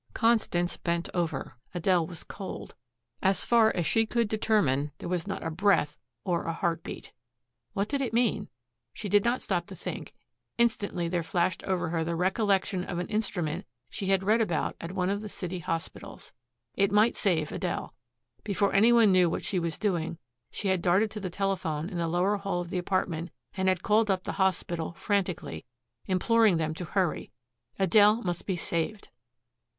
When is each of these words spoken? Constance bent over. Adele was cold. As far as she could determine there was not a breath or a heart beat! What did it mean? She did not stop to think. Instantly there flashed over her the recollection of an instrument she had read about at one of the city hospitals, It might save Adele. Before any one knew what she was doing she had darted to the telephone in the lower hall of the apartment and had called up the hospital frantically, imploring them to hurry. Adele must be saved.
Constance 0.15 0.77
bent 0.77 1.09
over. 1.13 1.57
Adele 1.75 2.07
was 2.07 2.23
cold. 2.23 2.73
As 3.21 3.45
far 3.45 3.69
as 3.75 3.85
she 3.85 4.07
could 4.07 4.27
determine 4.27 4.91
there 4.97 5.07
was 5.07 5.27
not 5.27 5.43
a 5.43 5.51
breath 5.51 5.95
or 6.23 6.45
a 6.45 6.53
heart 6.53 6.81
beat! 6.83 7.11
What 7.73 7.87
did 7.87 8.01
it 8.01 8.11
mean? 8.11 8.49
She 8.93 9.07
did 9.07 9.23
not 9.23 9.43
stop 9.43 9.67
to 9.67 9.75
think. 9.75 10.15
Instantly 10.57 11.07
there 11.07 11.21
flashed 11.21 11.63
over 11.65 11.89
her 11.89 12.03
the 12.03 12.15
recollection 12.15 12.83
of 12.83 12.97
an 12.97 13.09
instrument 13.09 13.67
she 13.91 14.07
had 14.07 14.23
read 14.23 14.41
about 14.41 14.75
at 14.81 14.93
one 14.93 15.11
of 15.11 15.21
the 15.21 15.29
city 15.29 15.59
hospitals, 15.59 16.31
It 16.73 16.91
might 16.91 17.15
save 17.15 17.51
Adele. 17.51 17.93
Before 18.43 18.73
any 18.73 18.91
one 18.91 19.11
knew 19.11 19.29
what 19.29 19.45
she 19.45 19.59
was 19.59 19.77
doing 19.77 20.17
she 20.49 20.69
had 20.69 20.81
darted 20.81 21.11
to 21.11 21.19
the 21.19 21.29
telephone 21.29 21.87
in 21.89 21.99
the 21.99 22.07
lower 22.07 22.37
hall 22.37 22.59
of 22.59 22.71
the 22.71 22.79
apartment 22.79 23.29
and 23.55 23.67
had 23.67 23.83
called 23.83 24.09
up 24.09 24.23
the 24.23 24.31
hospital 24.41 24.93
frantically, 24.93 25.63
imploring 26.07 26.57
them 26.57 26.73
to 26.73 26.85
hurry. 26.85 27.31
Adele 27.77 28.23
must 28.23 28.47
be 28.47 28.55
saved. 28.55 29.09